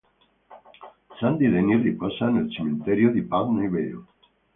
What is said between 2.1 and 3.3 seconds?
nel cimitero di